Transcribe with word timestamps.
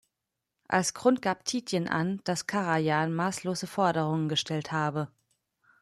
Als 0.67 0.95
Grund 0.95 1.21
gab 1.21 1.45
Tietjen 1.45 1.87
an, 1.87 2.21
dass 2.23 2.47
Karajan 2.47 3.13
maßlose 3.13 3.67
Forderungen 3.67 4.29
gestellt 4.29 4.71
habe. 4.71 5.11